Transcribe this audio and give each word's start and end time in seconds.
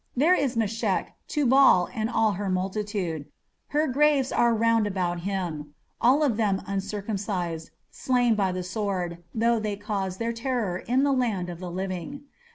There 0.17 0.33
is 0.33 0.57
Meshech, 0.57 1.15
Tubal, 1.27 1.87
and 1.93 2.09
all 2.09 2.31
her 2.31 2.49
multitude: 2.49 3.25
her 3.67 3.85
graves 3.85 4.31
are 4.31 4.51
round 4.51 4.87
about 4.87 5.19
him: 5.19 5.75
all 6.01 6.23
of 6.23 6.37
them 6.37 6.63
uncircumcised, 6.65 7.69
slain 7.91 8.33
by 8.33 8.51
the 8.51 8.63
sword, 8.63 9.19
though 9.35 9.59
they 9.59 9.75
caused 9.75 10.17
their 10.17 10.33
terror 10.33 10.79
in 10.79 11.03
the 11.03 11.13
land 11.13 11.51
of 11.51 11.59
the 11.59 11.69
living.... 11.69 12.23